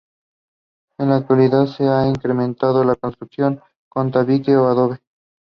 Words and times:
En 0.97 1.09
la 1.09 1.17
actualidad 1.17 1.67
se 1.67 1.87
ha 1.87 2.07
incrementado 2.07 2.83
la 2.83 2.95
construcción 2.95 3.61
con 3.87 4.09
tabique 4.11 4.57
o 4.57 4.65
adobe. 4.65 4.97